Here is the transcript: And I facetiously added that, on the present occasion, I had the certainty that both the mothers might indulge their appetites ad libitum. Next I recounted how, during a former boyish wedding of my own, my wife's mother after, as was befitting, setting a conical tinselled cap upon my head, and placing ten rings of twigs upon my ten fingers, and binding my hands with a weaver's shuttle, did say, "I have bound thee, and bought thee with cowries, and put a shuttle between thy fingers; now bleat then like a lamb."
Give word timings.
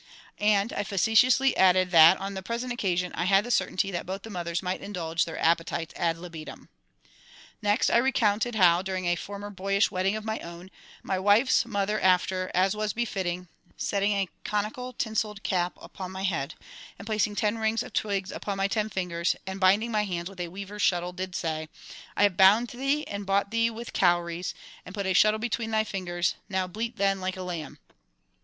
And 0.39 0.73
I 0.73 0.83
facetiously 0.83 1.55
added 1.55 1.91
that, 1.91 2.17
on 2.19 2.33
the 2.33 2.41
present 2.41 2.73
occasion, 2.73 3.11
I 3.13 3.25
had 3.25 3.43
the 3.43 3.51
certainty 3.51 3.91
that 3.91 4.07
both 4.07 4.23
the 4.23 4.31
mothers 4.31 4.63
might 4.63 4.81
indulge 4.81 5.25
their 5.25 5.37
appetites 5.37 5.93
ad 5.95 6.17
libitum. 6.17 6.69
Next 7.61 7.91
I 7.91 7.97
recounted 7.97 8.55
how, 8.55 8.81
during 8.81 9.05
a 9.05 9.15
former 9.15 9.51
boyish 9.51 9.91
wedding 9.91 10.15
of 10.15 10.25
my 10.25 10.39
own, 10.39 10.71
my 11.03 11.19
wife's 11.19 11.67
mother 11.67 11.99
after, 12.01 12.49
as 12.55 12.75
was 12.75 12.93
befitting, 12.93 13.47
setting 13.77 14.13
a 14.13 14.27
conical 14.43 14.91
tinselled 14.93 15.43
cap 15.43 15.77
upon 15.79 16.09
my 16.11 16.23
head, 16.23 16.55
and 16.97 17.05
placing 17.05 17.35
ten 17.35 17.59
rings 17.59 17.83
of 17.83 17.93
twigs 17.93 18.31
upon 18.31 18.57
my 18.57 18.67
ten 18.67 18.89
fingers, 18.89 19.35
and 19.45 19.59
binding 19.59 19.91
my 19.91 20.05
hands 20.05 20.31
with 20.31 20.39
a 20.39 20.47
weaver's 20.47 20.81
shuttle, 20.81 21.13
did 21.13 21.35
say, 21.35 21.69
"I 22.17 22.23
have 22.23 22.35
bound 22.37 22.69
thee, 22.69 23.03
and 23.05 23.23
bought 23.23 23.51
thee 23.51 23.69
with 23.69 23.93
cowries, 23.93 24.55
and 24.83 24.95
put 24.95 25.05
a 25.05 25.13
shuttle 25.13 25.37
between 25.39 25.69
thy 25.69 25.83
fingers; 25.83 26.33
now 26.49 26.65
bleat 26.65 26.97
then 26.97 27.21
like 27.21 27.37
a 27.37 27.43
lamb." 27.43 27.77